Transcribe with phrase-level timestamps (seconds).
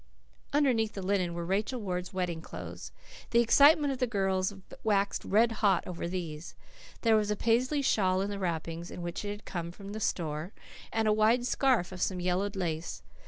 [0.51, 2.91] Underneath the linen were Rachel Ward's wedding clothes.
[3.29, 6.55] The excitement of the girls waxed red hot over these.
[7.01, 9.99] There was a Paisley shawl in the wrappings in which it had come from the
[9.99, 10.53] store,
[10.91, 13.03] and a wide scarf of some yellowed lace.